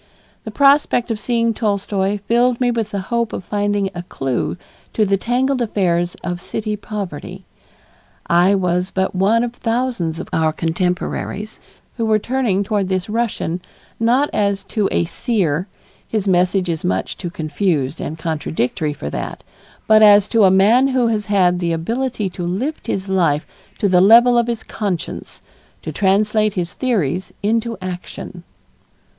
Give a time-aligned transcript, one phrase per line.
[0.45, 4.57] The prospect of seeing Tolstoy filled me with the hope of finding a clue
[4.93, 7.45] to the tangled affairs of city poverty.
[8.25, 11.59] I was but one of thousands of our contemporaries
[11.97, 13.61] who were turning toward this Russian,
[13.99, 15.67] not as to a seer
[16.07, 19.43] his message is much too confused and contradictory for that
[19.85, 23.45] but as to a man who has had the ability to lift his life
[23.77, 25.43] to the level of his conscience,
[25.83, 28.41] to translate his theories into action.